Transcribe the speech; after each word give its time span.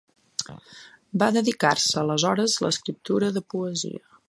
Va 1.23 1.27
dedicar-se 1.35 2.01
aleshores 2.03 2.57
l'escriptura 2.65 3.33
de 3.39 3.47
poesia. 3.55 4.05